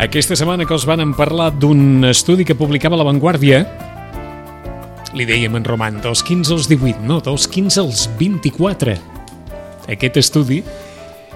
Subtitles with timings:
[0.00, 3.58] Aquesta setmana que els van parlar d'un estudi que publicava La Vanguardia,
[5.12, 8.94] li dèiem en Roman, dels 15 als 18, no, dels 15 als 24.
[9.92, 10.62] Aquest estudi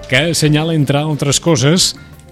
[0.09, 1.91] que assenyala, entre altres coses,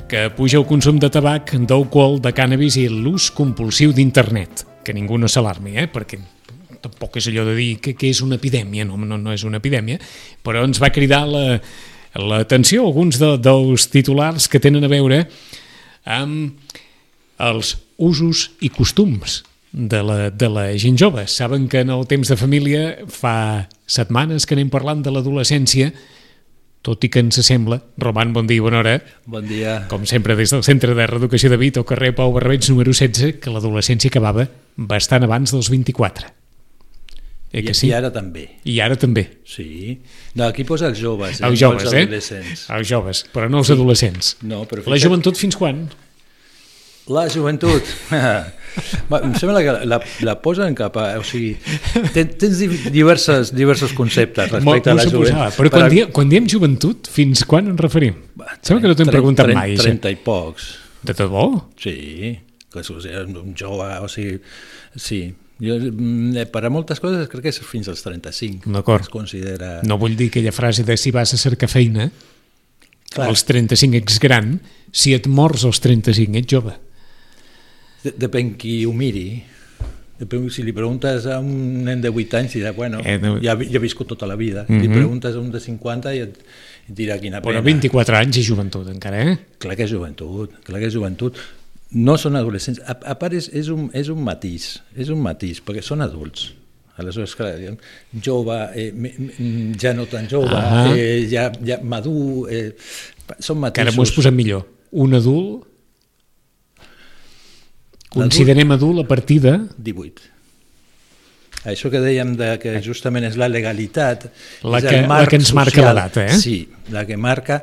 [0.10, 4.66] que puja el consum de tabac, d'alcohol, de cànnabis i l'ús compulsiu d'internet.
[4.82, 5.86] Que ningú no s'alarmi, eh?
[5.86, 6.18] perquè
[6.82, 9.62] tampoc és allò de dir que, que és una epidèmia, no, no, no és una
[9.62, 10.02] epidèmia,
[10.42, 15.62] però ens va cridar l'atenció la, alguns de, dels titulars que tenen a veure amb
[16.06, 19.42] els usos i costums
[19.74, 21.26] de la, de la gent jove.
[21.28, 25.92] Saben que en el temps de família fa setmanes que anem parlant de l'adolescència,
[26.84, 28.98] tot i que ens sembla, Roman, bon dia i bona hora.
[29.26, 29.82] Bon dia.
[29.92, 33.40] Com sempre des del Centre de Reeducació de Vit, al carrer Pau Barbets, número 16,
[33.42, 36.34] que l'adolescència acabava bastant abans dels 24.
[37.54, 37.92] Eh que sí?
[37.92, 38.48] I ara també.
[38.66, 39.28] I ara també.
[39.46, 39.94] Sí.
[40.34, 41.46] No, aquí posa els joves, eh?
[41.46, 42.06] Els joves, els eh?
[42.08, 42.64] adolescents.
[42.74, 43.76] Els joves, però no els sí.
[43.78, 44.32] adolescents.
[44.42, 45.86] No, però La joventut fins quan?
[47.12, 47.90] La joventut.
[48.14, 51.10] em sembla que la, la posen cap a...
[51.20, 51.52] O sigui,
[52.16, 52.62] tens, tens
[52.94, 55.58] diverses, diversos conceptes respecte a la joventut.
[55.58, 58.22] Però quan, diem, quan diem joventut, fins quan ens referim?
[58.40, 59.76] Va, Sembla que no t'hem preguntat 30, mai.
[59.80, 60.70] 30 i pocs.
[61.04, 61.48] De debò?
[61.82, 61.98] Sí,
[62.72, 64.38] que és un jove, o sigui,
[64.96, 65.26] sí,
[65.60, 68.72] jo, mm, eh, per a moltes coses crec que és fins als 35.
[68.74, 69.06] D'acord.
[69.06, 69.76] Es considera...
[69.88, 72.10] No vull dir aquella frase de si vas a cercar feina,
[73.14, 73.28] Clar.
[73.28, 74.58] als 35 ets gran,
[74.92, 76.74] si et mors als 35 ets jove.
[78.04, 79.28] Depèn qui ho miri.
[80.20, 83.38] Depèn, si li preguntes a un nen de 8 anys, dirà, bueno, eh, no...
[83.44, 84.66] ja, ja he viscut tota la vida.
[84.68, 84.82] Mm -hmm.
[84.82, 84.98] Li mhm.
[84.98, 86.38] preguntes a un de 50 i et,
[86.90, 87.60] et dirà quina pena.
[87.60, 89.38] Però 24 anys és joventut encara, eh?
[89.58, 91.38] Clar que és joventut, clar que és joventut
[91.94, 92.82] no són adolescents.
[92.86, 96.52] A, a part, és, és, un, és un matís, és un matís, perquè són adults.
[97.02, 97.56] Aleshores, clar,
[98.22, 98.92] jove, eh,
[99.82, 102.76] ja no tan jove, ah eh, ja, ja madur, eh,
[103.40, 103.74] són matisos.
[103.80, 104.68] Que ara m'ho has posat millor.
[104.92, 105.64] Un adult,
[108.14, 109.58] considerem adult a partir de...
[109.78, 110.30] 18.
[111.74, 114.26] Això que dèiem de que justament és la legalitat,
[114.68, 116.40] la que, la que ens social, marca l'edat, eh?
[116.40, 116.58] Sí,
[116.92, 117.62] la que marca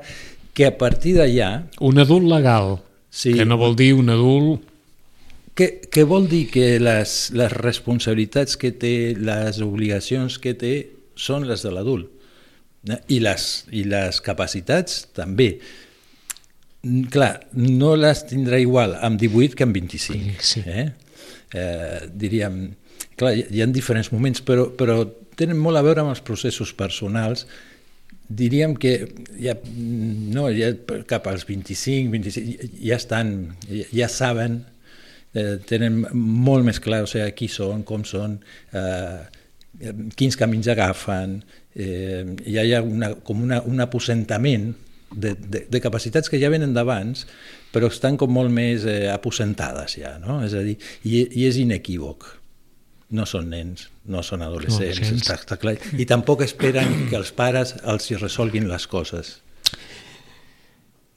[0.56, 1.50] que a partir d'allà...
[1.84, 2.78] Un adult legal
[3.10, 3.34] Sí.
[3.34, 4.66] Que no vol dir un adult...
[5.58, 10.74] Què, què vol dir que les, les responsabilitats que té, les obligacions que té,
[11.18, 12.08] són les de l'adult.
[13.12, 15.50] I les, I les capacitats també.
[17.12, 20.44] Clar, no les tindrà igual amb 18 que amb 25.
[20.44, 20.62] Sí.
[20.64, 20.86] Eh?
[21.52, 22.62] Eh, diríem,
[23.20, 25.02] clar, hi ha diferents moments, però, però
[25.36, 27.46] tenen molt a veure amb els processos personals
[28.30, 28.92] diríem que
[29.42, 30.70] ja, no, ja
[31.10, 33.32] cap als 25, 26, ja estan,
[33.66, 34.60] ja, ja saben,
[35.34, 38.38] eh, tenen molt més clar o sigui, qui són, com són,
[38.70, 39.18] eh,
[40.14, 41.40] quins camins agafen,
[41.74, 44.70] eh, ja hi ha una, com una, un aposentament
[45.10, 47.26] de, de, de capacitats que ja venen d'abans,
[47.74, 50.40] però estan com molt més eh, aposentades ja, no?
[50.46, 52.28] És a dir, i, i és inequívoc
[53.10, 55.76] no són nens, no són adolescents, no, està, està clar.
[55.98, 59.38] I tampoc esperen que els pares els hi resolguin les coses.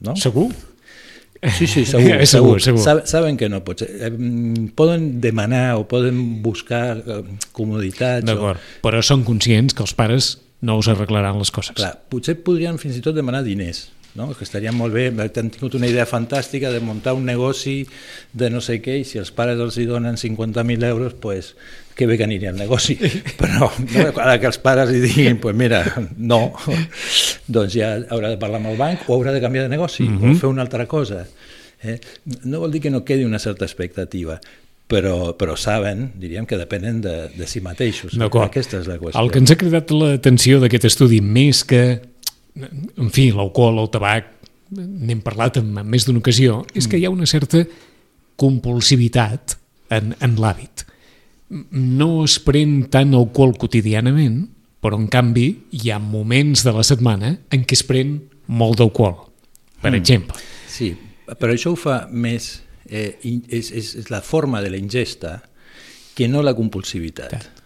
[0.02, 0.16] No?
[0.18, 0.48] Segur?
[1.54, 2.24] Sí, sí, segur.
[2.26, 2.82] segur, segur.
[2.82, 3.04] segur.
[3.06, 3.90] Saben que no pot ser.
[4.08, 4.12] Eh,
[4.74, 7.20] poden demanar o poden buscar eh,
[7.54, 8.26] comoditats.
[8.26, 8.82] D'acord, o...
[8.84, 10.34] però són conscients que els pares
[10.64, 11.76] no us arreglaran les coses.
[11.78, 14.30] Clar, potser podrien fins i tot demanar diners no?
[14.34, 17.82] que estaria molt bé, han tingut una idea fantàstica de muntar un negoci
[18.32, 21.54] de no sé què i si els pares els hi donen 50.000 euros, pues,
[21.94, 22.96] que bé que aniria al negoci,
[23.40, 25.82] però no, ara que els pares li diguin, pues mira,
[26.16, 26.46] no,
[27.46, 30.10] doncs ja haurà de parlar amb el banc o haurà de canviar de negoci uh
[30.10, 30.22] -huh.
[30.22, 30.36] o mhm.
[30.42, 31.26] fer una altra cosa.
[31.82, 32.00] Eh?
[32.44, 34.40] No vol dir que no quedi una certa expectativa,
[34.88, 38.16] però, però saben, diríem que depenen de, de si mateixos.
[38.44, 39.20] Aquesta és la qüestió.
[39.20, 42.00] El que ens ha cridat l'atenció d'aquest estudi, més que,
[42.54, 44.30] en fi, l'alcohol, el tabac,
[44.74, 47.64] n'hem parlat en, en més d'una ocasió, és que hi ha una certa
[48.40, 49.56] compulsivitat
[49.94, 50.84] en, en l'hàbit.
[51.74, 54.40] No es pren tant alcohol quotidianament,
[54.84, 55.46] però en canvi
[55.78, 59.16] hi ha moments de la setmana en què es pren molt d'alcohol,
[59.80, 59.98] per mm.
[60.00, 60.40] exemple.
[60.68, 60.92] Sí,
[61.38, 62.60] però això ho fa més...
[62.84, 65.38] Eh, és, és, és la forma de la ingesta
[66.12, 67.30] que no la compulsivitat.
[67.32, 67.63] Clar.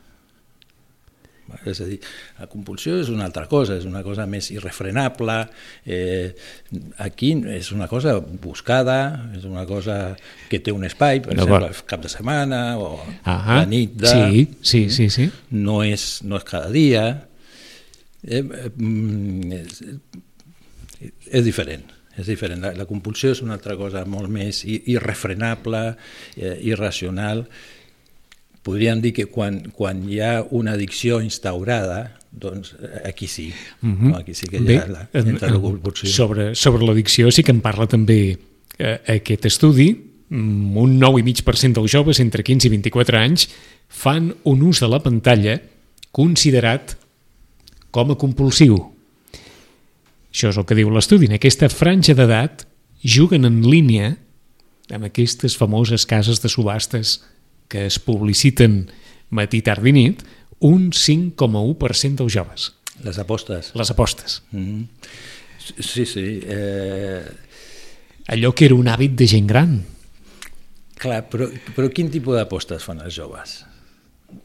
[1.68, 1.98] És a dir,
[2.38, 5.38] la compulsió és una altra cosa, és una cosa més irrefrenable,
[5.86, 6.34] eh,
[7.04, 8.98] aquí és una cosa buscada,
[9.36, 10.16] és una cosa
[10.50, 14.12] que té un espai, per exemple, el cap de setmana o Ahà, la nit de...
[14.12, 15.28] Sí, sí, sí, sí.
[15.50, 17.06] No és, no és cada dia,
[18.24, 18.72] eh, eh,
[19.62, 19.84] és,
[21.32, 22.58] és diferent és diferent.
[22.64, 25.82] La, la compulsió és una altra cosa molt més irrefrenable,
[26.36, 27.44] eh, irracional,
[28.68, 32.74] podríem dir que quan, quan hi ha una addicció instaurada, doncs
[33.08, 33.48] aquí sí,
[33.82, 34.10] uh -huh.
[34.10, 34.16] no?
[34.16, 35.08] aquí sí que hi ha Bé, la.
[36.12, 38.38] Sobre, sobre l'addicció sí que en parla també
[38.78, 39.88] eh, aquest estudi,
[40.28, 43.48] mm, un 9,5% dels joves entre 15 i 24 anys
[43.88, 45.60] fan un ús de la pantalla
[46.12, 46.96] considerat
[47.90, 48.76] com a compulsiu.
[50.32, 51.26] Això és el que diu l'estudi.
[51.26, 52.66] En aquesta franja d'edat
[53.02, 54.18] juguen en línia
[54.92, 57.24] amb aquestes famoses cases de subhastes
[57.68, 58.86] que es publiciten
[59.30, 60.24] matí, tard i nit,
[60.64, 62.72] un 5,1% dels joves.
[63.04, 63.72] Les apostes.
[63.78, 64.42] Les apostes.
[64.50, 64.86] Mm -hmm.
[65.78, 66.40] Sí, sí.
[66.42, 67.22] Eh...
[68.28, 69.84] Allò que era un hàbit de gent gran.
[70.98, 73.64] Clar, però, però quin tipus d'apostes fan els joves?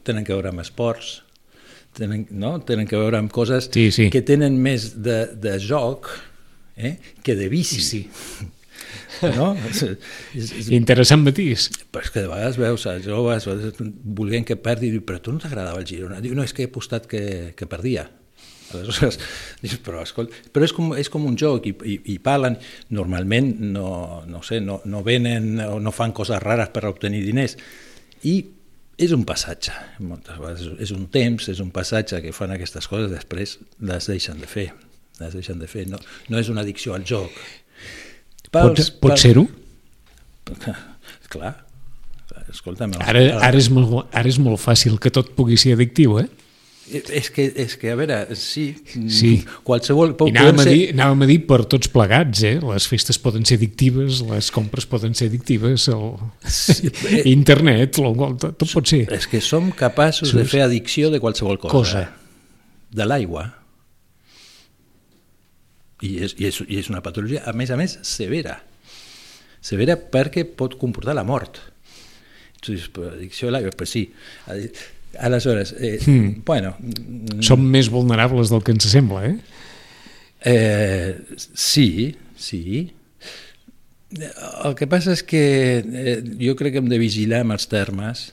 [0.02, 1.22] Tenen que veure amb esports,
[1.94, 2.58] tenen, no?
[2.60, 4.08] tenen que veure amb coses sí, sí.
[4.10, 6.10] que tenen més de, de joc
[6.76, 6.98] eh?
[7.22, 7.80] que de vici.
[7.80, 8.02] Sí.
[9.38, 9.52] No?
[9.70, 9.82] És,
[10.34, 11.68] és, Interessant matís.
[11.94, 13.46] Però és que de vegades veus a joves
[14.04, 16.20] volent que perdi, i però tu no t'agradava el Girona?
[16.24, 17.24] Diu, no, és que he apostat que,
[17.56, 18.08] que perdia.
[18.74, 19.18] Aleshores,
[19.62, 22.56] dius, però, escolta, però és com, és com un joc i, i, i parlen,
[22.96, 23.88] normalment no,
[24.26, 27.58] no, sé, no, no venen o no fan coses rares per obtenir diners
[28.26, 28.38] i
[28.94, 29.74] és un passatge,
[30.06, 34.38] moltes vegades és un temps, és un passatge que fan aquestes coses, després les deixen
[34.40, 34.68] de fer,
[35.20, 35.98] les deixen de fer, no,
[36.30, 37.34] no és una addicció al joc,
[38.54, 39.46] Pels, pot pot ser-ho?
[41.34, 41.56] Clar.
[42.54, 42.94] Escolta'm...
[43.02, 46.28] Ara, ara, és molt, ara és molt fàcil que tot pugui ser addictiu, eh?
[46.84, 48.66] És que, és que a veure, sí,
[49.08, 49.30] sí.
[49.64, 50.12] qualsevol...
[50.26, 50.66] I anàvem, ser...
[50.68, 52.58] a dir, anàvem a dir per tots plegats, eh?
[52.60, 56.04] Les festes poden ser addictives, les compres poden ser addictives, el...
[56.44, 57.24] Sí, eh...
[57.32, 59.06] internet, tot, tot pot ser.
[59.16, 60.42] És que som capaços Sus...
[60.42, 61.72] de fer addicció de qualsevol cosa.
[61.72, 62.06] Cosa.
[62.94, 63.48] De l'aigua
[66.04, 68.58] i és, i, és, i és una patologia, a més a més, severa.
[69.64, 71.60] Severa perquè pot comportar la mort.
[72.60, 74.06] Tu dius, però addicció a l'aigua, però sí.
[75.24, 76.42] Aleshores, eh, hmm.
[76.46, 76.74] bueno...
[77.44, 79.36] Som més vulnerables del que ens sembla, eh?
[80.50, 82.62] eh sí, sí.
[84.14, 85.44] El que passa és que
[85.80, 88.28] eh, jo crec que hem de vigilar amb els termes,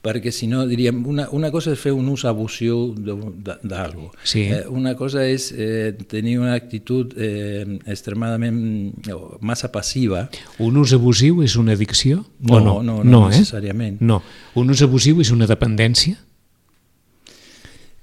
[0.00, 4.08] perquè si no, diríem, una, una cosa és fer un ús abusiu d'algú.
[4.24, 4.46] Sí.
[4.48, 10.24] Eh, una cosa és eh, tenir una actitud eh, extremadament o massa passiva.
[10.64, 12.24] Un ús abusiu és una addicció?
[12.40, 13.34] No, o no, no, no, no eh?
[13.36, 14.00] necessàriament.
[14.00, 14.22] No.
[14.56, 16.16] Un ús abusiu és una dependència?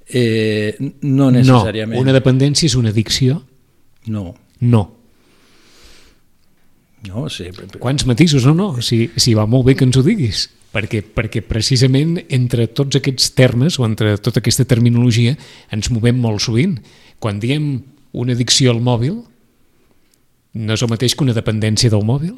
[0.08, 1.98] Eh, no necessàriament.
[1.98, 2.04] No.
[2.06, 3.42] Una dependència és una addicció?
[4.14, 4.36] No.
[4.62, 4.84] No.
[7.08, 7.50] No, sí.
[7.80, 11.42] Quants matisos, no, no, si, si va molt bé que ens ho diguis perquè, perquè
[11.46, 15.36] precisament entre tots aquests termes o entre tota aquesta terminologia
[15.74, 16.78] ens movem molt sovint.
[17.20, 17.70] Quan diem
[18.18, 19.20] una addicció al mòbil,
[20.58, 22.36] no és el mateix que una dependència del mòbil?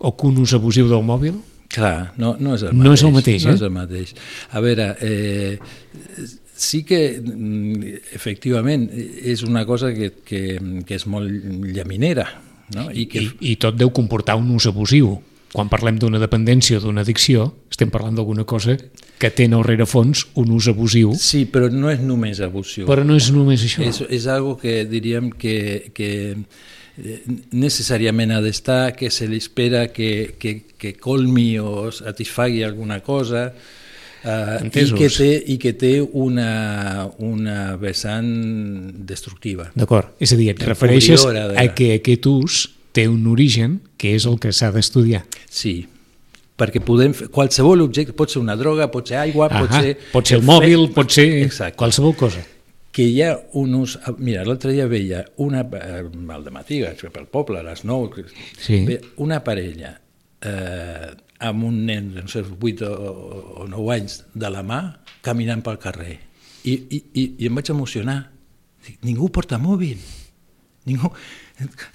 [0.00, 1.36] O que un ús abusiu del mòbil?
[1.74, 2.84] Clar, no, no és el mateix.
[2.84, 3.50] No és el mateix, eh?
[3.50, 4.14] No és el mateix.
[4.54, 10.42] A veure, eh, sí que mm, efectivament és una cosa que, que,
[10.86, 11.30] que és molt
[11.74, 12.28] llaminera.
[12.74, 12.88] No?
[12.90, 13.22] I, que...
[13.22, 15.16] I, I tot deu comportar un ús abusiu
[15.54, 18.74] quan parlem d'una dependència o d'una addicció, estem parlant d'alguna cosa
[19.22, 21.12] que té el rerefons un ús abusiu.
[21.14, 22.88] Sí, però no és només abusiu.
[22.90, 23.84] Però no és només això.
[23.86, 27.20] És, és algo que diríem que, que eh,
[27.54, 33.52] necessàriament ha d'estar, que se li espera que, que, que colmi o satisfagui alguna cosa,
[34.24, 38.30] Uh, i, que té, i que té una, una vessant
[39.04, 39.66] destructiva.
[39.76, 42.62] D'acord, és a dir, et refereixes a que aquest ús
[42.94, 45.24] té un origen que és el que s'ha d'estudiar.
[45.50, 45.82] Sí,
[46.60, 49.94] perquè podem fer, qualsevol objecte, pot ser una droga, pot ser aigua, Ahà, pot ser...
[50.12, 51.78] Pot ser el mòbil, pot ser Exacte.
[51.80, 52.44] qualsevol cosa.
[52.94, 53.96] Que hi ha un ús...
[54.22, 55.64] Mira, l'altre dia veia una...
[55.66, 56.04] Eh,
[56.36, 58.26] al matí, pel poble, a les 9,
[58.62, 58.84] sí.
[59.24, 59.96] una parella
[60.46, 61.10] eh,
[61.44, 63.14] amb un nen de no sé, 8 o,
[63.64, 64.80] o 9 anys de la mà
[65.26, 66.20] caminant pel carrer.
[66.64, 68.20] I, i, i, i em vaig emocionar.
[68.84, 69.98] Dic, ningú porta mòbil.
[70.86, 71.10] Ningú...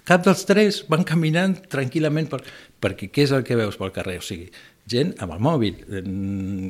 [0.08, 2.40] Cap dels tres van caminant tranquil·lament per,
[2.80, 4.20] perquè què és el que veus pel carrer?
[4.22, 4.48] O sigui,
[4.90, 6.70] gent amb el mòbil, mm,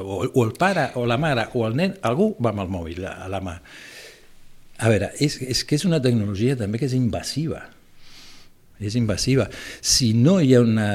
[0.00, 3.04] o, o el pare, o la mare, o el nen, algú va amb el mòbil
[3.10, 3.58] a la mà.
[4.80, 7.60] A veure, és, és que és una tecnologia també que és invasiva.
[8.82, 9.46] És invasiva.
[9.84, 10.88] Si no hi ha una...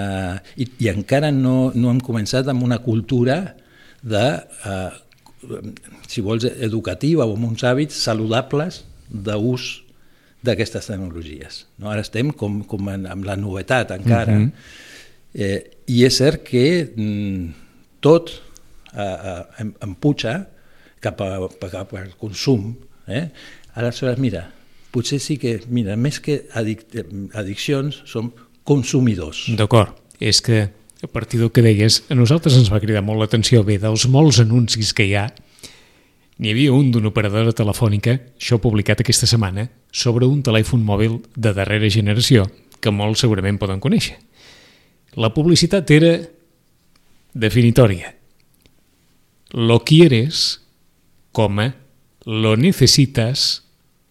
[0.60, 3.38] I, i encara no, no hem començat amb una cultura
[4.02, 4.26] de,
[4.66, 4.90] eh,
[6.10, 9.70] si vols, educativa o amb uns hàbits saludables d'ús
[10.46, 11.64] d'aquestes tecnologies.
[11.80, 11.90] No?
[11.92, 14.38] Ara estem com, com en, amb la novetat encara.
[14.38, 14.52] Uh -huh.
[15.34, 17.50] eh, I és cert que mm,
[18.00, 18.32] tot
[18.94, 20.48] eh, eh, em, puja
[21.00, 22.76] cap, a, cap al consum.
[23.08, 23.30] Eh?
[23.76, 24.52] Aleshores, mira,
[24.92, 26.86] potser sí que, mira, més que adic
[27.34, 28.32] addiccions, som
[28.64, 29.46] consumidors.
[29.58, 30.70] D'acord, és que
[31.02, 34.42] a partir del que deies, a nosaltres ens va cridar molt l'atenció bé dels molts
[34.44, 35.30] anuncis que hi ha
[36.40, 41.52] N'hi havia un d'una operadora telefònica, això publicat aquesta setmana, sobre un telèfon mòbil de
[41.56, 42.46] darrera generació,
[42.80, 44.16] que molts segurament poden conèixer.
[45.20, 46.14] La publicitat era
[47.34, 48.14] definitòria.
[49.52, 50.62] Lo quieres,
[51.36, 51.74] coma,
[52.24, 53.66] lo necesitas,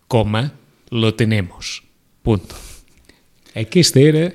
[0.08, 0.52] coma,
[0.90, 1.82] lo tenemos.
[2.22, 2.56] Punto.
[3.56, 4.26] Aquesta era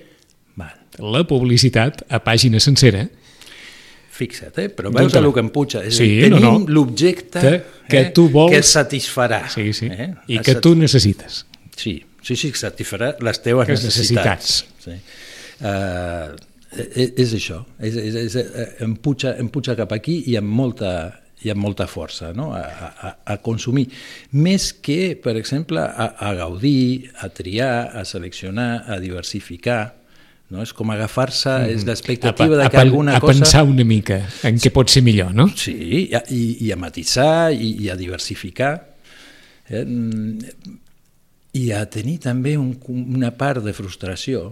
[0.99, 3.05] la publicitat a pàgina sencera
[4.13, 4.69] Fixa't, eh?
[4.69, 5.81] però veus el que em puja.
[5.87, 6.69] És sí, dir, tenim no, no.
[6.75, 8.11] l'objecte que, eh?
[8.13, 8.53] tu vols...
[8.53, 9.41] que et satisfarà.
[9.49, 9.89] Sí, sí.
[9.89, 10.11] Eh?
[10.35, 11.43] I que tu necessites.
[11.73, 14.59] Sí, sí, sí, que satisfarà les teves que necessitats.
[14.61, 14.83] necessitats.
[14.85, 14.99] Sí.
[15.63, 16.33] Uh,
[16.73, 20.93] és això, és, és, és, eh, em, puja, em puja cap aquí i amb molta,
[21.45, 22.49] i amb molta força no?
[22.57, 23.85] a, a, a consumir,
[24.33, 29.81] més que, per exemple, a, a gaudir, a triar, a seleccionar, a diversificar,
[30.51, 30.61] no?
[30.63, 31.75] És com agafar-se, mm.
[31.77, 33.39] és l'expectativa de que a, alguna a cosa...
[33.39, 35.47] A pensar una mica en què pot ser millor, no?
[35.57, 38.73] Sí, i, i, i a matisar, i, i a diversificar,
[39.69, 39.85] eh?
[41.53, 44.45] i a tenir també un, una part de frustració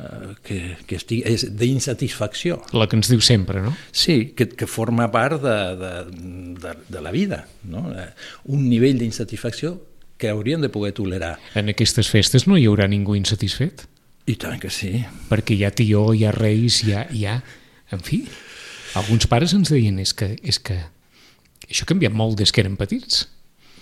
[0.00, 2.62] eh, que, que estigui, és d'insatisfacció.
[2.76, 3.74] La que ens diu sempre, no?
[3.92, 5.92] Sí, que, que forma part de, de,
[6.62, 7.44] de, de la vida.
[7.68, 7.86] No?
[7.92, 8.08] Eh,
[8.52, 9.76] un nivell d'insatisfacció
[10.16, 11.36] que hauríem de poder tolerar.
[11.54, 13.84] En aquestes festes no hi haurà ningú insatisfet?
[14.26, 15.04] I tant que sí.
[15.30, 17.06] Perquè hi ha tió, hi ha reis, hi ha...
[17.12, 17.38] Hi ha
[17.94, 18.24] en fi,
[18.98, 20.78] alguns pares ens deien és que, és que
[21.66, 23.26] això ha canviat molt des que eren petits.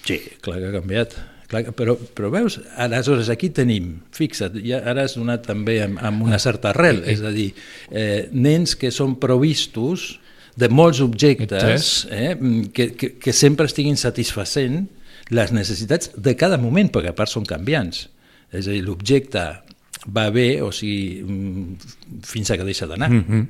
[0.04, 1.16] Sí, clar que ha canviat.
[1.48, 6.24] Clar, però, però veus, aleshores aquí tenim, fixa't, ja ara has donat també amb, amb
[6.24, 7.16] una certa arrel, eh, eh.
[7.16, 7.50] és a dir,
[7.92, 10.14] eh, nens que són provistos
[10.56, 12.32] de molts objectes eh,
[12.72, 14.86] que, que, que sempre estiguin satisfacent
[15.34, 18.06] les necessitats de cada moment, perquè a part són canviants.
[18.54, 19.44] És a dir, l'objecte
[20.06, 23.10] va bé, o sigui, mm, fins a que deixa d'anar.
[23.10, 23.46] Mm -hmm.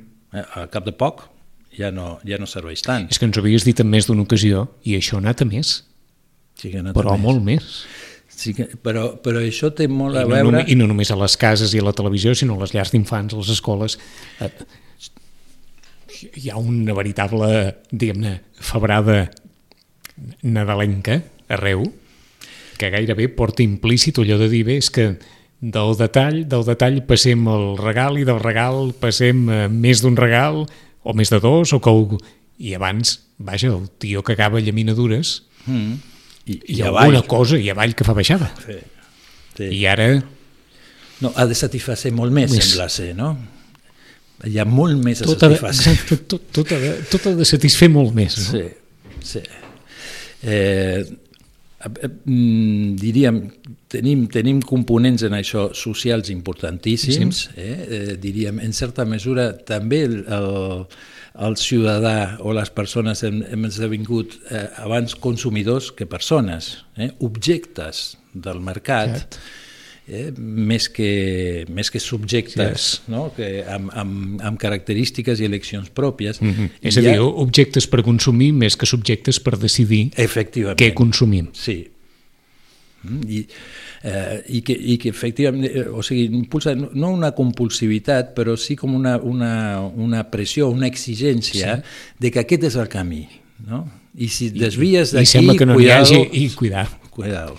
[0.55, 1.29] Al cap de poc
[1.77, 3.07] ja no, ja no serveix tant.
[3.11, 5.45] És que ens ho havies dit en més d'una ocasió, i això ha anat a
[5.45, 5.83] més.
[6.55, 7.25] Sí que ha anat però a més.
[7.25, 7.85] molt més.
[8.29, 10.63] Sí que, però, però això té molt I a no, veure...
[10.67, 13.33] I no només a les cases i a la televisió, sinó a les llars d'infants,
[13.33, 13.97] a les escoles.
[14.39, 14.49] Eh,
[16.35, 19.29] hi ha una veritable, diguem-ne, febrada
[20.41, 21.21] nadalenca
[21.51, 21.85] arreu,
[22.77, 25.13] que gairebé porta implícit allò de dir, bé, és que
[25.73, 30.63] del detall, del detall passem al regal i del regal passem a més d'un regal
[31.05, 32.19] o més de dos o que algú...
[32.57, 35.93] i abans, vaja, el tio que acaba llaminadures mm.
[36.45, 37.27] i, i, i alguna avall.
[37.27, 38.77] cosa i avall que fa baixada sí.
[39.57, 39.71] Sí.
[39.79, 40.09] i ara
[41.23, 42.71] no, ha de satisfacer molt més, més.
[42.71, 43.33] sembla ser, no?
[44.45, 45.93] Hi ha molt més a tot satisfacer.
[45.93, 48.49] Ha de, tot, tot, tot, ha de, tot ha de satisfer molt més, no?
[48.51, 48.65] Sí,
[49.23, 49.43] sí.
[50.43, 51.05] Eh,
[51.85, 53.39] diríem,
[53.91, 57.61] tenim, tenim components en això socials importantíssims, sí.
[57.61, 57.75] eh?
[57.75, 60.49] Eh, diríem, en certa mesura també el, el,
[61.45, 67.11] el ciutadà o les persones hem, hem esdevingut eh, abans consumidors que persones, eh?
[67.19, 69.37] objectes del mercat,
[70.07, 73.11] eh, més, que, més que subjectes sí.
[73.11, 73.27] no?
[73.35, 76.41] que amb, amb, amb característiques i eleccions pròpies.
[76.41, 76.69] Mm -hmm.
[76.81, 77.23] És a dir, ha...
[77.23, 80.79] objectes per consumir més que subjectes per decidir Efectivament.
[80.79, 81.49] què consumim.
[81.53, 81.87] Sí.
[83.03, 83.47] Mm, I,
[84.03, 88.75] eh, i, que, i que efectivament, eh, o sigui, impulsa no una compulsivitat, però sí
[88.75, 91.81] com una, una, una pressió, una exigència sí.
[92.19, 93.27] de que aquest és el camí.
[93.67, 93.85] No?
[94.17, 96.87] I si desvies d'aquí, I sembla que no cuidado, hi hagi, i cuidar.
[97.15, 97.55] Cuidado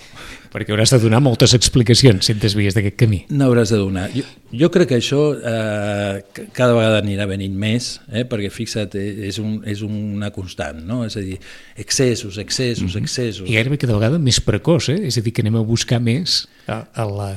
[0.57, 3.21] perquè hauràs de donar moltes explicacions si et desvies d'aquest camí.
[3.29, 4.07] N'hauràs de donar.
[4.13, 4.23] Jo,
[4.63, 9.39] jo crec que això eh, cada vegada anirà venint més, eh, perquè fixa't, eh, és,
[9.43, 11.03] un, és una constant, no?
[11.07, 11.37] és a dir,
[11.77, 13.03] excessos, excessos, mm -hmm.
[13.03, 13.49] excessos.
[13.49, 15.01] I gairebé cada vegada més precoç, eh?
[15.07, 17.31] és a dir, que anem a buscar més a, a, la,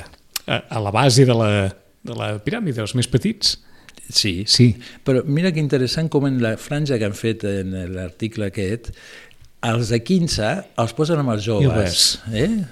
[0.47, 3.59] a, a la base de la, de la piràmide, els més petits.
[4.09, 4.75] Sí, Sí.
[5.05, 8.91] però mira que interessant com en la franja que han fet en l'article aquest,
[9.63, 10.51] els de 15
[10.81, 12.19] els posen amb els joves.
[12.33, 12.63] Eh?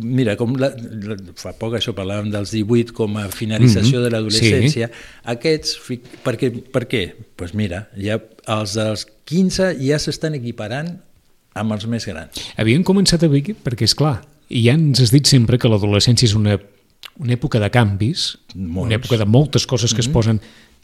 [0.00, 0.70] Mira, com la,
[1.04, 4.88] la, fa poc això parlàvem dels 18 com a finalització Mhm, de l'adolescència,
[5.28, 6.48] aquests, fi- per què?
[6.72, 7.02] Per què?
[7.36, 8.16] Pues mira, ja,
[8.48, 10.94] els dels 15 ja s'estan equiparant
[11.54, 12.40] amb els més grans.
[12.56, 16.24] Havien començat a veure, perquè és clar, i ja ens has dit sempre que l'adolescència
[16.26, 16.56] és una,
[17.20, 18.86] una època de canvis, Molts.
[18.88, 20.40] una època de moltes coses que es posen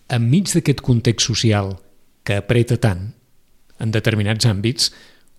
[0.09, 1.79] enmig d'aquest context social
[2.25, 3.09] que apreta tant
[3.81, 4.91] en determinats àmbits,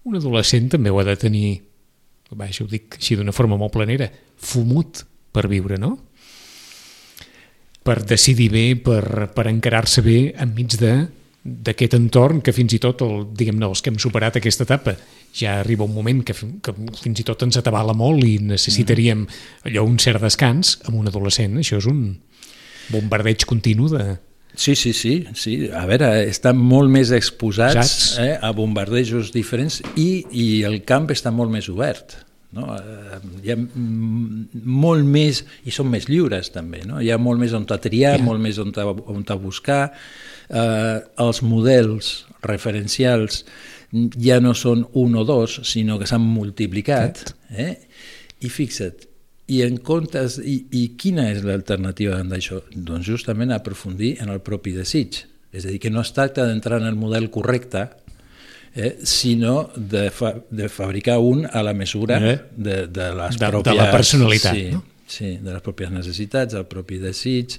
[0.10, 1.62] un adolescent també ho ha de tenir,
[2.32, 5.96] vaja, ho dic així d'una forma molt planera, fumut per viure, no?
[7.82, 10.94] Per decidir bé, per, per encarar-se bé enmig de
[11.42, 14.94] d'aquest entorn que fins i tot, el, diguem-ne, els que hem superat aquesta etapa,
[15.34, 19.24] ja arriba un moment que, que fins i tot ens atabala molt i necessitaríem
[19.66, 21.58] allò un cert descans amb un adolescent.
[21.58, 22.04] Això és un
[22.92, 24.06] bombardeig continu de...
[24.56, 25.70] Sí, sí, sí, sí.
[25.74, 31.32] A veure, estan molt més exposats eh, a bombardejos diferents i, i el camp està
[31.32, 32.18] molt més obert.
[32.52, 32.66] No?
[32.76, 37.00] Eh, Hi ha molt més, i són més lliures també, no?
[37.00, 38.24] hi ha molt més on triar, Ja.
[38.26, 39.94] molt més on on buscar,
[40.50, 43.46] eh, els models referencials
[44.20, 47.34] ja no són un o dos, sinó que s'han multiplicat.
[47.52, 47.74] Eh?
[48.42, 49.08] I fixa't,
[49.52, 52.62] i en comptes, i, i quina és l'alternativa d'això?
[52.72, 55.26] Doncs justament aprofundir en el propi desig.
[55.52, 57.90] És a dir, que no es tracta d'entrar en el model correcte,
[58.74, 62.38] eh, sinó de, fa, de fabricar un a la mesura Eh?
[62.56, 63.76] de, de les De- de pròpies...
[63.76, 64.84] la personalitat, Sí, no?
[65.12, 67.58] sí, de les pròpies necessitats, del propi desig,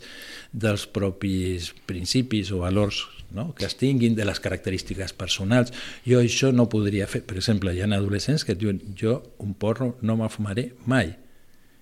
[0.52, 3.02] dels propis principis o valors
[3.36, 3.50] no?
[3.56, 5.72] que es tinguin, de les característiques personals.
[6.08, 7.20] Jo això no podria fer.
[7.28, 11.12] Per exemple, hi ha adolescents que diuen jo un porro no me'l fumaré mai.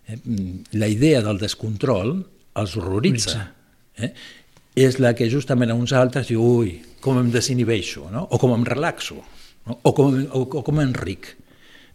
[0.07, 0.19] Eh?
[0.25, 2.15] Mm, La idea del descontrol
[2.61, 3.51] els horroritza.
[3.97, 4.13] Eh?
[4.81, 8.27] És la que justament a uns altres diu ui, com em desinhibeixo, no?
[8.31, 9.19] o com em relaxo,
[9.67, 9.79] no?
[9.83, 11.35] o, com, o, o com enric.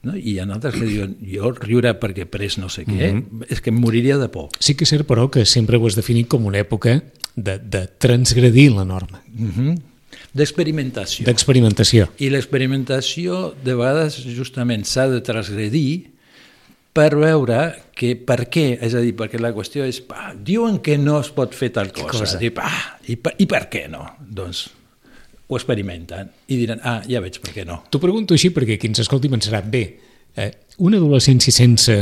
[0.06, 0.14] No?
[0.14, 3.46] I hi ha altres que diuen jo riure perquè pres no sé què, mm -hmm.
[3.50, 4.50] és que em moriria de por.
[4.60, 7.02] Sí que és cert, però, que sempre ho has definit com una època
[7.36, 9.82] de, de transgredir la norma, Mm -hmm.
[10.34, 11.26] D'experimentació.
[11.26, 12.10] d'experimentació.
[12.20, 16.12] I l'experimentació de vegades justament s'ha de transgredir
[16.96, 17.60] per veure
[17.96, 21.32] que per què, és a dir, perquè la qüestió és, pa, diuen que no es
[21.36, 22.40] pot fer tal cosa, cosa?
[22.40, 22.72] Diu, pa,
[23.12, 24.06] i, per, i per què no?
[24.20, 24.66] Doncs
[25.46, 27.82] ho experimenten i diran, ah, ja veig per què no.
[27.92, 29.84] T'ho pregunto així perquè qui ens escolti pensarà, bé,
[30.40, 30.52] eh,
[30.88, 31.98] una adolescència sense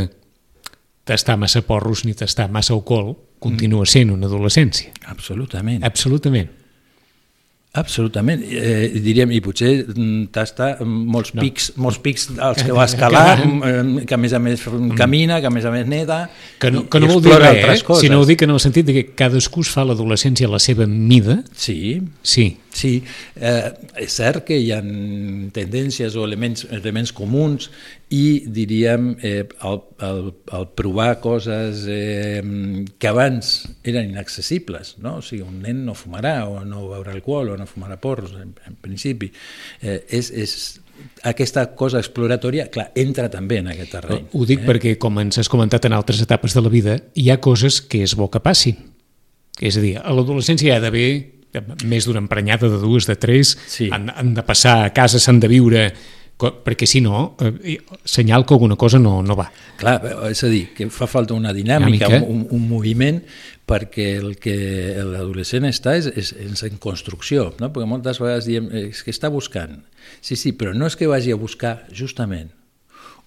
[1.03, 4.93] tastar massa porros ni tastar massa alcohol continua sent una adolescència.
[5.12, 5.84] Absolutament.
[5.84, 6.62] Absolutament.
[7.73, 11.41] Absolutament, eh, diríem, i potser mm, tasta molts No.
[11.41, 14.62] pics, molts pics als que va escalar, mm, que a més a més
[14.95, 16.27] camina, que a més a més neda,
[16.62, 17.95] Que no, que no vol dir res, eh?
[17.97, 20.86] sinó ho dic en el sentit de que cadascú es fa l'adolescència a la seva
[20.86, 23.03] mida, Sí, sí, Sí,
[23.38, 23.69] eh,
[24.01, 24.79] és cert que hi ha
[25.53, 27.69] tendències o elements, elements comuns
[28.13, 32.41] i diríem eh, el, el, el provar coses eh,
[32.97, 33.53] que abans
[33.86, 35.19] eren inaccessibles, no?
[35.21, 38.55] o sigui, un nen no fumarà o no beurà alcohol o no fumarà porros, en,
[38.65, 39.29] en principi.
[39.81, 40.57] Eh, és, és,
[41.23, 44.27] aquesta cosa exploratòria, clar, entra també en aquest terreny.
[44.33, 47.39] ho dic perquè, com ens has comentat en altres etapes de la vida, hi ha
[47.41, 48.77] coses que és bo que passin.
[49.62, 51.07] És a dir, a l'adolescència hi ha d'haver
[51.85, 53.89] més d'una emprenyada de dues, de tres, Sí.
[53.91, 55.93] han, han de passar a casa, s'han de viure,
[56.39, 59.51] perquè si no, eh, senyal que alguna cosa no, no va.
[59.77, 62.25] Clar, és a dir, que fa falta una dinàmica, Dinàmica.
[62.27, 63.21] un, un moviment,
[63.65, 64.55] perquè el que
[65.05, 67.69] l'adolescent està és, és, és en construcció, no?
[67.71, 69.83] perquè moltes vegades diem "Eh, és que està buscant.
[70.19, 72.49] Sí, sí, però no és que vagi a buscar justament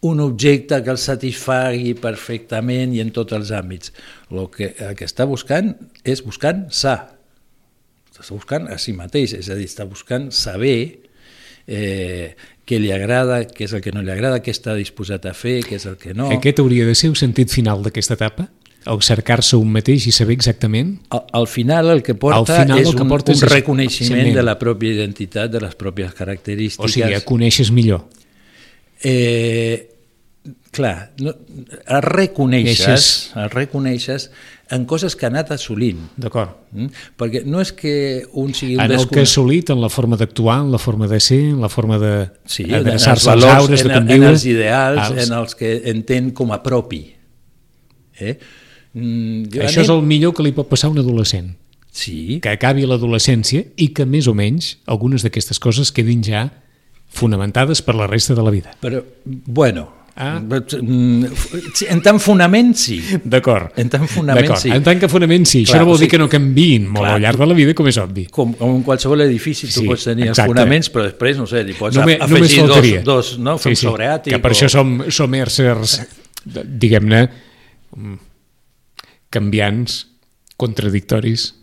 [0.02, 3.94] un objecte que el satisfagui perfectament i en tots els àmbits.
[4.30, 5.72] El que, el que està buscant
[6.04, 7.15] és buscant sa,
[8.22, 10.98] està buscant a si mateix, és a dir, està buscant saber
[11.66, 12.34] eh,
[12.66, 15.60] què li agrada, què és el que no li agrada, què està disposat a fer,
[15.66, 16.30] què és el que no.
[16.34, 18.48] Aquest hauria de ser el sentit final d'aquesta etapa?
[18.86, 20.92] El cercar-se un mateix i saber exactament?
[21.10, 23.48] Al, al final el que porta Al final és el que un, porta un és-
[23.50, 26.84] reconeixement de la pròpia identitat, de les pròpies característiques.
[26.86, 28.04] O sigui, a coneixes millor.
[29.02, 29.90] Eh,
[30.70, 31.34] clar, no,
[31.86, 33.32] el reconeixes, Coneixes.
[33.36, 34.30] el reconeixes
[34.70, 35.98] en coses que ha anat assolint.
[36.16, 36.50] D'acord.
[36.72, 36.86] Mm?
[37.16, 40.16] Perquè no és que un sigui un En el que ha assolit, en la forma
[40.16, 43.30] d'actuar, en la forma de ser, en la forma de Sí, en, en els adreçar-se
[43.30, 44.30] als aures, de en, en conviure.
[44.30, 47.14] els ideals, als- en els que entén com a propi.
[48.18, 48.38] Eh?
[48.94, 51.54] Mm, jo Això és anem- el millor que li pot passar a un adolescent.
[51.96, 56.50] Sí, Que acabi l'adolescència i que, més o menys, algunes d'aquestes coses quedin ja
[57.08, 58.74] fonamentades per la resta de la vida.
[58.82, 60.38] però, bueno, Ah.
[60.40, 61.26] Mm,
[61.76, 62.94] sí, En tant fonament, sí.
[63.22, 63.74] D'acord.
[63.76, 64.70] En tant fonament, sí.
[64.72, 65.60] En tant que fonament sí.
[65.66, 67.14] Clar, Això no vol dir sigui, que no canviïn molt clar.
[67.18, 68.24] al llarg de la vida, com és obvi.
[68.32, 70.46] Com, com en qualsevol edifici tu Sí, pots tenir exacte.
[70.48, 72.64] els fonaments, però després, no sé, li pots Només, af- només afegir
[73.04, 73.58] dos, dos no?
[73.58, 74.32] Fer un sobreàtic.
[74.32, 75.98] Que per o- això som, som éssers,
[76.46, 77.22] diguem-ne,
[77.96, 78.16] mm,
[79.30, 80.06] canviants,
[80.56, 81.54] contradictoris,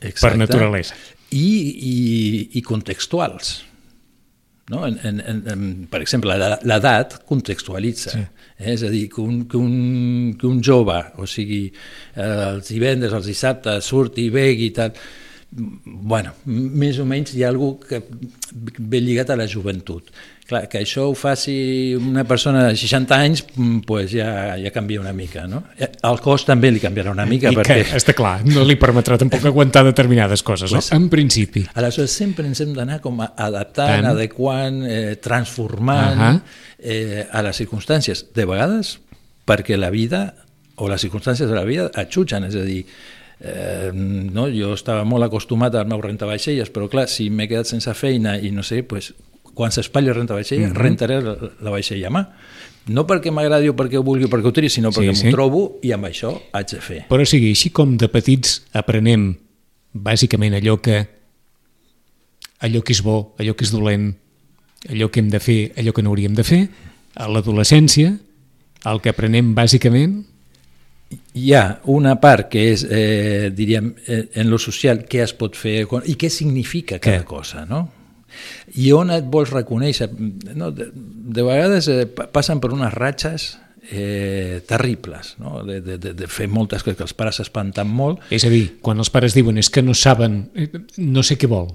[0.00, 0.20] Exacte.
[0.26, 0.94] per naturalesa.
[1.30, 1.46] I,
[1.78, 3.60] i, i contextuals.
[4.70, 4.84] No?
[4.86, 8.12] En, en, en, en, per exemple, l'edat- contextualitza.
[8.14, 8.20] Sí.
[8.60, 8.74] Eh?
[8.74, 11.64] És a dir, que un, que, un, que un jove, o sigui,
[12.14, 14.92] eh, els divendres, els dissabtes, surti, begui i tal,
[15.50, 17.98] bueno, més o menys hi ha algú que
[18.78, 20.12] ve lligat a la joventut.
[20.50, 21.52] Clar, que això ho faci
[21.94, 25.60] una persona de 60 anys, mm, pues ja, ja canvia una mica, no?
[25.78, 27.76] Eh, El cos també li canviarà una mica, I perquè...
[27.86, 30.82] que, està clar, no li permetrà tampoc aguantar determinades coses, no?
[30.96, 31.62] En principi.
[31.78, 34.10] Aleshores, sempre ens hem d'anar com a adaptant, Tant.
[34.10, 36.34] adequant, eh, transformant Ahà.
[36.82, 38.26] eh, a les circumstàncies.
[38.34, 38.96] De vegades,
[39.46, 40.34] perquè la vida
[40.82, 42.82] o les circumstàncies de la vida et jutgen, és a dir,
[43.38, 44.50] eh, no?
[44.50, 48.50] jo estava molt acostumat al meu rentavaixelles, però clar, si m'he quedat sense feina i
[48.50, 49.14] no sé, pues,
[49.54, 50.70] quan s'espatlli el rentavaixella, Mhm.
[50.72, 50.82] mm -hmm.
[50.82, 52.28] rentaré la, la vaixella a mà.
[52.86, 55.30] No perquè m'agradi o perquè ho vulgui o perquè ho tiri, sinó perquè Sí, m'ho
[55.32, 57.04] trobo i amb això haig de fer.
[57.08, 59.36] Però o sigui, així com de petits aprenem
[59.92, 61.06] bàsicament allò que
[62.60, 64.14] allò que és bo, allò que és dolent,
[64.88, 66.68] allò que hem de fer, allò que no hauríem de fer,
[67.14, 68.18] a l'adolescència
[68.86, 70.24] el que aprenem bàsicament
[71.34, 75.56] hi ha una part que és, eh, diríem, eh, en lo social, què es pot
[75.56, 77.24] fer i què significa cada Què?
[77.24, 77.88] cosa, no?
[78.76, 80.10] I on et vols reconèixer?
[80.54, 83.58] No, de, de vegades eh, pa- passen per unes ratxes
[83.90, 85.62] eh, terribles, no?
[85.66, 88.76] de, de, de, de fer moltes coses que els pares s'espanten molt, És a dir,
[88.84, 91.72] quan els pares diuen és que no saben, eh, no sé què vol,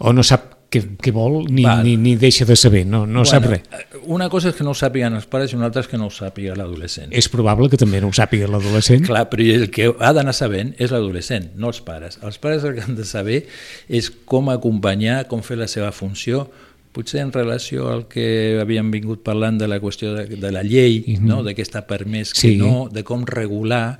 [0.00, 1.84] o no sap què, què vol ni, Val.
[1.86, 3.62] ni, ni deixa de saber, no, no sap res.
[3.70, 5.96] eh, Una cosa és que no ho sàpiguen els pares i una altra és que
[6.00, 7.08] no ho sàpiga l'adolescent.
[7.14, 9.06] És probable que també no ho sàpiga l'adolescent.
[9.06, 12.18] Clar, però el que ha d'anar sabent és l'adolescent, no els pares.
[12.22, 13.46] Els pares el que han de saber
[13.88, 16.48] és com acompanyar, com fer la seva funció,
[16.94, 21.00] potser en relació al que havíem vingut parlant de la qüestió de, de la llei,
[21.06, 21.26] mm -hmm.
[21.26, 21.42] no?
[21.42, 22.56] de què està permès, que Sí.
[22.56, 23.98] no, de com regular,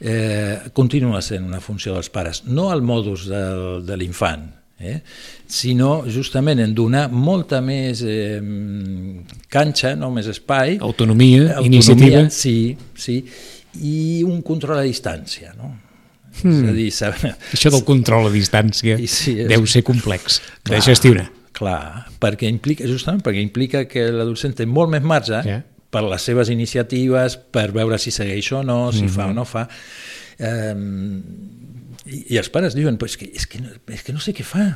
[0.00, 5.00] eh, continua sent una funció dels pares, no al modus del, de l'infant, eh?
[5.48, 8.40] sinó justament en donar molta més eh,
[9.50, 12.24] canxa, no més espai, Autonomia, iniciativa.
[12.30, 13.18] Sí, sí,
[13.82, 15.72] i un control a distància, no?
[16.42, 16.52] Mm.
[16.52, 17.32] És a dir, saber...
[17.56, 21.24] Això del control a distància I sí, és- deu ser complex de Clar, gestionar.
[21.58, 25.62] Clar, perquè implica, justament perquè implica que l'adolescent té molt més marge Ja.
[25.90, 29.08] Per les seves iniciatives, per veure si segueix o no, si Mhm.
[29.14, 29.68] fa o no fa.
[30.38, 30.74] Eh,
[32.06, 34.44] i, I els pares diuen, pues que, és, que no, és que no sé què
[34.44, 34.66] fa.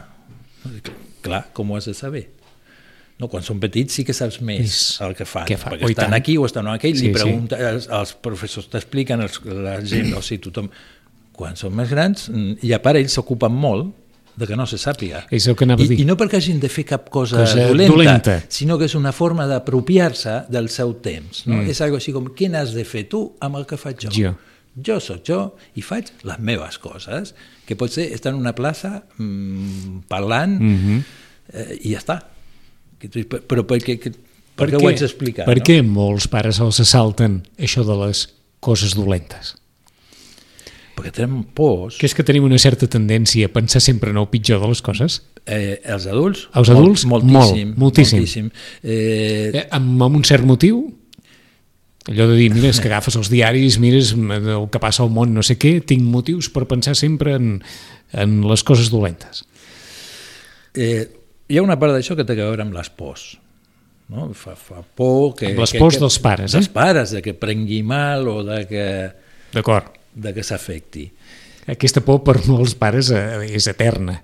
[1.23, 2.29] Clar, com ho has de saber?
[3.21, 5.71] No, quan són petits sí que saps més És- el que fan, fa?
[5.71, 6.15] perquè Oh, i estan tant.
[6.19, 7.21] aquí o estan aquí, Sí, li sí.
[7.21, 9.21] pregunten, els, els professors t'expliquen,
[9.63, 10.71] la gent, o sigui, tothom...
[11.33, 13.95] Quan són més grans, mm, i a part ells s'ocupen molt
[14.37, 15.27] de que no se sàpiga.
[15.31, 15.99] És el que anava a dir.
[15.99, 18.37] I, I no perquè hagin de fer cap cosa, Cosa dolenta, dolenta.
[18.49, 21.45] sinó que és una forma d'apropiar-se del seu temps.
[21.47, 21.59] No?
[21.61, 21.71] Mm.
[21.71, 24.11] És algo així com, què n'has de fer tu amb el que faig jo?
[24.17, 24.35] Jo.
[24.83, 25.39] Jo sóc jo
[25.77, 27.35] i faig les meves coses,
[27.69, 31.03] que pot ser estar en una plaça mmm, parlant Mm -hmm.
[31.53, 32.23] eh, i ja està.
[33.49, 34.13] Però, per què, que,
[34.57, 35.45] per què ho haig d'explicar?
[35.45, 35.65] Per no?
[35.65, 38.29] què molts pares els assalten això de les
[38.61, 39.57] coses dolentes?
[41.03, 41.97] Perquè tenen pors.
[41.99, 44.83] Que és que tenim una certa tendència a pensar sempre en el pitjor de les
[44.87, 45.17] coses?
[45.51, 46.45] Eh, els adults?
[46.55, 47.73] Els adults, Molt, moltíssim.
[47.73, 48.19] molt, moltíssim.
[48.23, 48.51] moltíssim.
[48.85, 50.85] Eh, Eh, amb, amb un cert motiu?
[52.07, 55.35] Allò de dir, mira, és que agafes els diaris, mires el que passa al món,
[55.35, 57.63] no sé què, tinc motius per pensar sempre en,
[58.13, 59.45] en les coses dolentes.
[60.75, 61.07] Eh,
[61.49, 63.37] hi ha una part d'això que té a veure amb les pors.
[64.13, 64.29] No?
[64.35, 65.53] Fa, fa por que...
[65.53, 66.59] Amb les que, pors que, dels pares, eh?
[66.59, 68.87] Dels pares, de que prengui mal o de que,
[69.55, 70.02] D'acord.
[70.15, 71.07] De que s'afecti.
[71.73, 74.19] Aquesta por per molts pares eh, és eterna.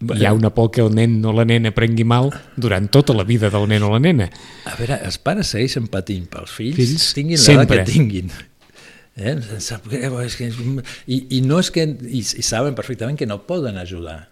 [0.00, 3.26] Hi ha una por que el nen o la nena prengui mal durant tota la
[3.28, 4.30] vida del nen o la nena.
[4.64, 8.32] A veure, els pares segueixen patint pels fills, Fills, tinguin l'edat que tinguin.
[9.20, 9.36] Eh?
[11.04, 11.84] I, I no és que...
[11.84, 14.29] I, I saben perfectament que no poden ajudar.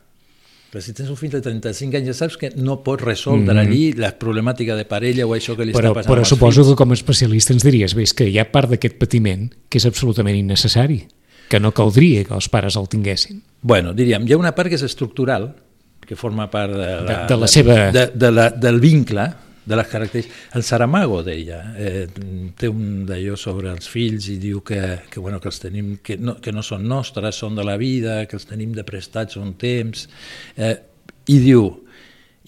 [0.69, 3.59] Però si tens un fill de 35 anys ja saps que no pots resoldre mm
[3.63, 6.75] allí la problemàtica de parella o això que li Però, està passant però suposo fills.
[6.75, 9.79] que com a especialista ens diries, bé, és que hi ha part d'aquest patiment que
[9.81, 11.07] és absolutament innecessari,
[11.49, 13.41] que no caldria que els pares el tinguessin.
[13.63, 15.55] Bueno, diríem, hi ha una part que és estructural,
[16.07, 19.25] que forma part de la, De- de la seva- De, de la, del vincle,
[19.69, 20.47] de les característiques.
[20.57, 22.07] El Saramago deia, eh,
[22.57, 26.17] té un d'allò sobre els fills i diu que, que, bueno, que els tenim, que
[26.17, 29.53] no, que no són nostres, són de la vida, que els tenim de prestats un
[29.61, 30.09] temps,
[30.57, 30.75] eh,
[31.29, 31.69] i diu,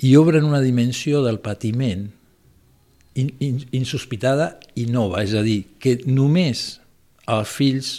[0.00, 2.08] i obren una dimensió del patiment
[3.20, 6.80] in, in, insospitada i nova, és a dir, que només
[7.30, 7.90] els fills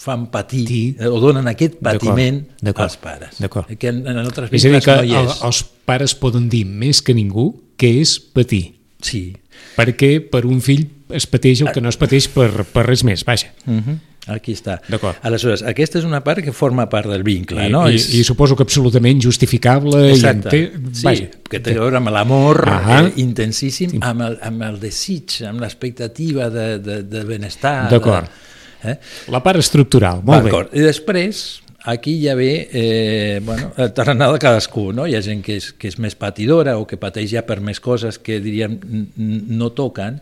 [0.00, 0.96] fan patir Sí.
[0.98, 3.36] eh, o donen aquest patiment als pares.
[3.38, 3.68] d'acord.
[3.76, 5.42] Que en, en altres És a dir, que no hi el, és.
[5.44, 9.34] els pares poden dir més que ningú que és patir, Sí.
[9.76, 13.24] perquè per un fill es pateix el que no es pateix per, per res més,
[13.26, 13.52] vaja.
[13.66, 13.98] Uh -huh.
[14.28, 14.80] Aquí està.
[14.86, 15.16] D'acord.
[15.22, 17.88] Aleshores, aquesta és una part que forma part del vincle, I, no?
[17.90, 20.56] i, És- I suposo que absolutament justificable Exacte.
[20.56, 20.92] i ente...
[20.92, 23.06] sí, vaja, que té a veure amb l'amor Ahà.
[23.08, 27.88] eh, intensíssim, amb el, amb el desig, amb l'expectativa de, de, de benestar.
[27.90, 28.26] D'acord.
[28.28, 28.49] De,
[28.84, 28.96] eh?
[29.32, 30.62] la part estructural, molt bé.
[30.78, 35.06] I després, aquí ja ve eh, bueno, el tarannà de cadascú, no?
[35.06, 37.80] Hi ha gent que és, que és més patidora o que pateix ja per més
[37.80, 38.78] coses que, diríem,
[39.16, 40.20] no toquen.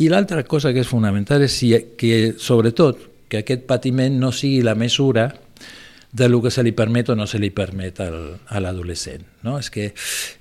[0.00, 4.64] I l'altra cosa que és fonamental és si, que, sobretot, que aquest patiment no sigui
[4.66, 5.28] la mesura
[6.12, 8.16] de lo que se li permet o no se li permet al,
[8.50, 9.22] a l'adolescent.
[9.46, 9.54] No?
[9.62, 9.92] És que,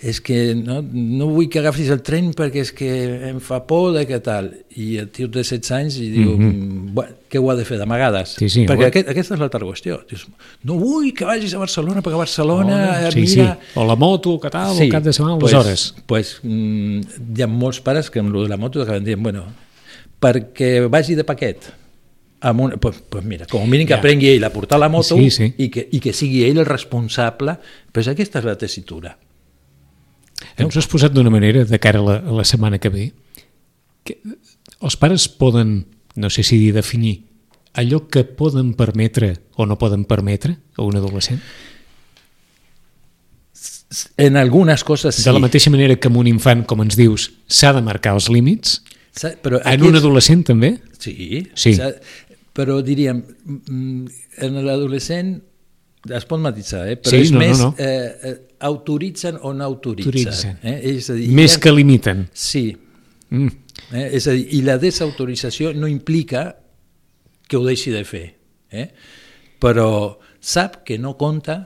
[0.02, 2.90] és que no, no vull que agafis el tren perquè és que
[3.30, 4.50] em fa por de què tal.
[4.82, 6.90] I el tio té 16 anys i diu, mm -hmm.
[6.98, 8.36] bueno, què ho ha de fer d'amagades?
[8.42, 10.02] Sí, sí, perquè aquest, aquesta és l'altra qüestió.
[10.10, 10.28] Dius,
[10.64, 13.58] no vull que vagis a Barcelona perquè a Barcelona, eh, sí, mira...
[13.62, 13.80] sí.
[13.80, 15.94] O la moto, que tal, sí, el cap de setmana, pues, aleshores.
[16.06, 17.02] Pues, mm,
[17.38, 19.46] hi ha molts pares que amb lo de la moto acaben dient, bueno,
[20.20, 21.79] perquè vagi de paquet,
[22.42, 24.00] amb un, pues, pues mira, com a mínim que Ja.
[24.00, 25.54] aprengui ell a portar la moto Sí, sí.
[25.58, 27.58] I, que, i que sigui ell el responsable,
[27.92, 29.18] pues aquesta és la tessitura.
[30.58, 33.12] Ens ho has posat d'una manera, de cara a la, a la setmana que ve,
[34.06, 34.20] que
[34.82, 37.26] els pares poden, no sé si definir,
[37.74, 41.42] allò que poden permetre o no poden permetre a un adolescent?
[44.18, 45.24] En algunes coses sí.
[45.26, 48.30] De la mateixa manera que amb un infant, com ens dius, s'ha de marcar els
[48.30, 48.84] límits,
[49.44, 50.78] Però en un adolescent també?
[51.00, 51.74] Sí, Sí.
[52.60, 55.32] Però diríem, mm, en l'adolescent
[56.16, 56.98] es pot matisar, eh?
[57.00, 57.70] però Sí, és no, no, més no.
[57.80, 58.36] Eh, eh,
[58.68, 60.12] autoritzen o no autoritzen.
[60.12, 60.60] Autoritzen.
[60.64, 60.78] Eh?
[60.98, 62.28] És a dir, Més ha- que limiten.
[62.34, 62.66] Sí,
[63.30, 63.48] Mm.
[63.94, 64.10] eh?
[64.18, 66.48] és a dir, i la desautorització no implica
[67.48, 68.24] que ho deixi de fer,
[68.72, 68.88] eh?
[69.62, 71.60] però sap que no compta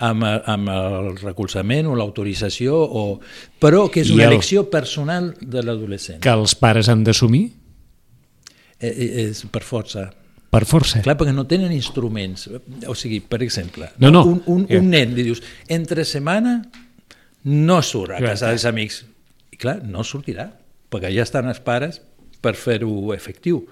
[0.00, 3.20] amb, amb el recolzament o l'autorització, o...
[3.60, 6.20] però que és una el- elecció personal de l'adolescent.
[6.24, 7.46] Que els pares han d'assumir
[8.80, 10.10] és per força.
[10.50, 10.98] per força.
[11.04, 12.48] Clar, perquè no tenen instruments.
[12.90, 14.24] O sigui, per exemple, No, no.
[14.26, 16.56] Un, un, un nen li dius, entre setmana
[17.44, 19.04] no surt a casa dels amics.
[19.54, 20.48] I clar, no sortirà,
[20.90, 22.00] perquè ja estan els pares
[22.42, 23.62] per fer-ho efectiu.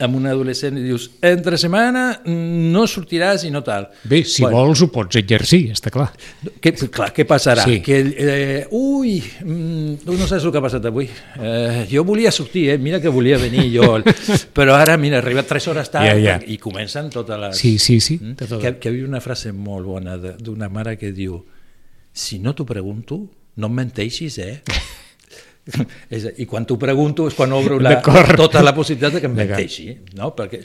[0.00, 3.88] Amb un adolescent li dius, entre setmana no sortiràs i no tal.
[4.08, 6.06] Bé, si Bueno, vols ho pots exercir, està clar.
[6.62, 7.66] què, clar, què passarà?
[7.68, 7.80] Sí.
[7.84, 11.08] Que, eh, ui, mm, tu no saps el que ha passat avui.
[11.36, 12.78] Eh, jo volia sortir, eh?
[12.78, 13.98] mira que volia venir jo,
[14.56, 16.40] però ara, mira, he arribat tres hores tard Ja, ja.
[16.46, 17.56] i comencen totes les...
[17.60, 18.18] Sí, sí, sí.
[18.22, 18.34] Mm?
[18.40, 21.42] Tot- Que, que hi havia una frase molt bona de- d'una mare que diu
[22.12, 23.20] si no t'ho pregunto,
[23.56, 24.62] no em menteixis, eh?
[26.42, 27.98] I quan t'ho pregunto és quan obro la,
[28.36, 29.86] tota la possibilitat de que em menteixi.
[30.18, 30.32] No?
[30.36, 30.62] Perquè,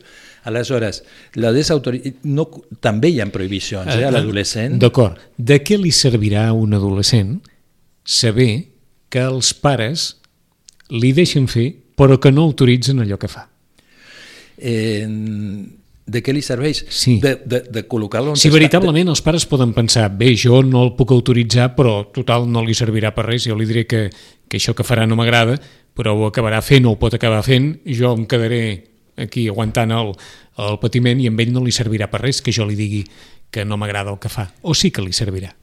[0.50, 1.02] aleshores,
[1.42, 1.54] la.
[2.32, 2.48] No,
[2.82, 4.80] també hi ha prohibicions eh, a l'adolescent.
[4.82, 5.20] D'acord.
[5.38, 7.40] De què li servirà a un adolescent
[8.06, 8.52] saber
[9.10, 10.14] que els pares
[10.94, 13.48] li deixen fer però que no autoritzen allò que fa?
[14.58, 15.08] Eh,
[16.06, 16.84] de què li serveix?
[16.94, 17.18] Sí.
[17.24, 20.84] De, de, de col·locar-lo on Si està- veritablement els pares poden pensar bé, jo no
[20.86, 24.10] el puc autoritzar, però total no li servirà per res, jo li diré que,
[24.48, 25.58] que això que farà no m'agrada,
[25.96, 28.62] però ho acabarà fent o ho pot acabar fent, jo em quedaré
[29.18, 30.14] aquí aguantant el,
[30.60, 33.06] el patiment i amb ell no li servirà per res que jo li digui
[33.50, 35.54] que no m'agrada el que fa, o sí que li servirà.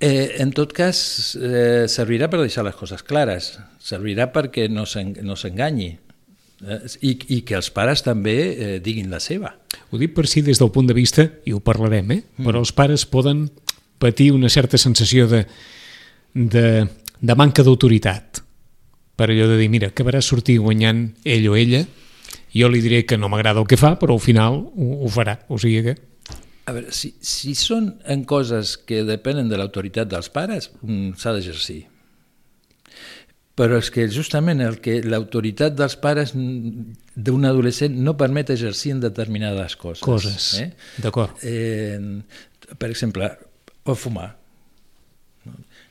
[0.00, 5.14] Eh, en tot cas, eh, servirà per deixar les coses clares, servirà perquè no s'en-
[5.22, 5.92] no s'enganyi
[7.00, 9.52] i, i que els pares també eh, diguin la seva.
[9.90, 12.22] Ho dic per si des del punt de vista, i ho parlarem, eh?
[12.22, 12.46] Mm.
[12.46, 13.46] però els pares poden
[14.02, 15.44] patir una certa sensació de,
[16.34, 16.66] de,
[17.20, 18.42] de manca d'autoritat.
[19.14, 21.84] Per allò de dir, mira, acabarà sortir guanyant ell o ella,
[22.54, 25.38] jo li diré que no m'agrada el que fa, però al final ho, ho farà.
[25.48, 25.96] O sigui que...
[26.64, 31.34] A veure, si, si són en coses que depenen de l'autoritat dels pares, mm, s'ha
[31.36, 31.82] d'exercir.
[33.54, 39.02] Però és que justament el que l'autoritat dels pares d'un adolescent no permet exercir en
[39.04, 40.02] determinades coses.
[40.02, 40.48] Coses.
[40.58, 40.72] Eh?
[41.04, 41.38] D'acord.
[41.46, 42.00] Eh,
[42.78, 43.30] per exemple,
[43.84, 44.32] o fumar.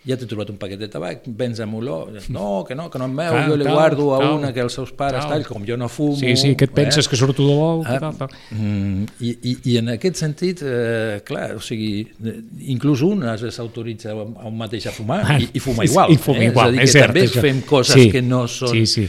[0.05, 3.05] Ja t'he trobat un paquet de tabac, vens amb olor, no, que no, que no
[3.07, 5.31] em veu, Tal, jo li tal, guardo a tal, una que els seus pares, tal.
[5.37, 6.17] tal, com jo no fumo...
[6.19, 7.09] Sí, sí, que et penses eh?
[7.09, 8.33] que surto de l'ou, Ah, tal, tal.
[8.51, 12.35] mm, i, i, I en aquest sentit, eh, clar, o sigui, eh,
[12.75, 16.11] inclús un es s'autoritza a un mateix a fumar Ah, i, i fuma igual.
[16.11, 16.49] i fuma eh?
[16.51, 17.45] igual, és a dir, és que cert, també això.
[17.47, 18.73] fem coses Sí, que no són...
[18.75, 19.07] sí, sí.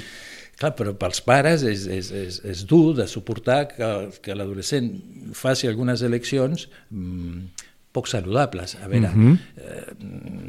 [0.55, 3.89] Clar, però pels pares és, és, és, és dur de suportar que,
[4.23, 4.93] que l'adolescent
[5.35, 7.64] faci algunes eleccions mm,
[7.95, 8.75] poc saludables.
[8.83, 9.33] A veure, uh Mhm.
[9.33, 9.39] -huh.
[9.57, 9.95] eh,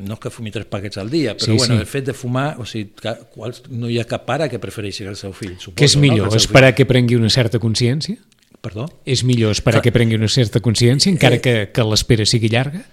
[0.07, 1.79] no és que fumi tres paquets al dia, però Sí, bueno, sí.
[1.81, 5.03] el fet de fumar, o sigui, que, quals, no hi ha cap pare que prefereixi
[5.03, 5.75] que el seu fill, suposo.
[5.77, 6.01] Què és no?
[6.01, 8.17] millor, Que el seu esperar que prengui una certa consciència?
[8.61, 8.87] Perdó?
[9.05, 9.83] És millor esperar Clar.
[9.83, 11.41] que prengui una certa consciència, encara Eh.
[11.41, 12.83] que, que l'espera sigui llarga?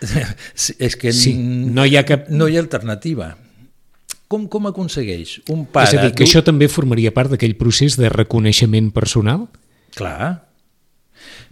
[0.54, 3.36] Sí, és que Sí, no hi ha cap- no hi ha alternativa.
[4.28, 5.98] Com, com aconsegueix un És pare...
[5.98, 9.48] a dir, que dur- això també formaria part d'aquell procés de reconeixement personal?
[9.94, 10.45] Clar.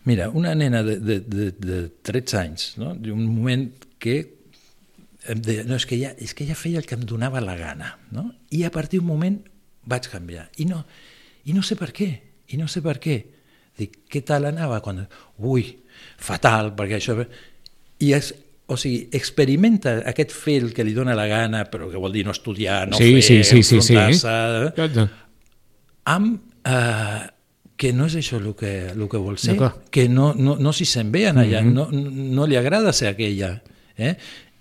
[0.04, 2.94] Mira, una nena de, de, de, de 13 anys, no?
[2.94, 4.18] d'un moment que
[5.34, 7.94] deia, no, és que, ja, és que ja feia el que em donava la gana,
[8.12, 8.28] no?
[8.52, 9.40] i a partir d'un moment
[9.88, 10.48] vaig canviar.
[10.60, 10.84] I no,
[11.44, 12.08] I no sé per què,
[12.52, 13.18] i no sé per què.
[13.78, 14.78] Dic, què tal anava?
[14.84, 15.02] Quan...
[15.44, 15.66] Ui,
[16.20, 17.18] fatal, perquè això...
[18.04, 18.30] I es,
[18.66, 22.24] o sigui, experimenta aquest fer el que li dona la gana, però que vol dir
[22.24, 23.96] no estudiar, no Sí, fer, sí, sí, sí, sí.
[23.98, 25.06] enfrontar-se,
[26.14, 27.20] amb eh,
[27.76, 29.56] que no és això el que, el que vol ser,
[29.90, 33.56] que no, no, no s'hi sent bé en allà, no, no li agrada ser aquella,
[33.98, 34.14] eh?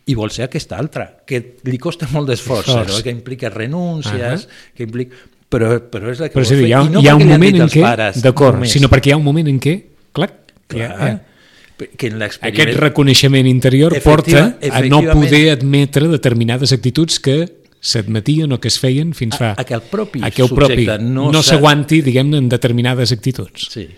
[0.05, 2.89] i vol ser aquesta altra, que li costa molt d'esforç, Esforç.
[2.89, 5.15] però que implica renúncies, que implica...
[5.53, 7.13] Però, però és la que Però vol dir, fer, hi ha, i no hi ha
[7.15, 7.83] un moment en què,
[8.25, 9.75] d'acord, sinó perquè hi ha un moment en què,
[10.11, 10.31] clar,
[10.73, 16.73] Clar, ja, eh, que en aquest reconeixement interior Efectiva- porta a no poder admetre determinades
[16.73, 19.51] actituds que s'admetien o que es feien fins fa...
[19.53, 22.47] A- a que el propi a que el propi subjecte no no s'aguanti, diguem-ne, en
[22.49, 23.67] determinades actituds.
[23.73, 23.89] Sí.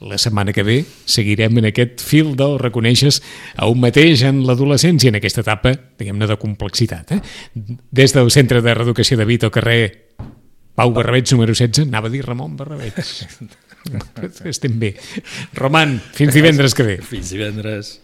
[0.00, 3.18] La setmana que ve seguirem en aquest fil del reconeixes
[3.60, 7.12] a un mateix en l'adolescència, en aquesta etapa, diguem-ne, de complexitat.
[7.12, 7.20] Eh?
[7.92, 9.82] Des del Centre de Reeducació de Vito, carrer
[10.74, 12.96] Pau Barrabeig, número 16, anava a dir Ramon Barrabeig.
[14.48, 14.94] Estem bé.
[15.60, 16.96] Roman, fins divendres que ve.
[17.04, 17.98] Fins divendres.